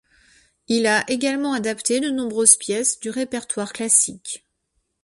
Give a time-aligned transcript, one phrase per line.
[0.67, 4.47] Il a également adapté de nombreuses pièces du répertoire classique.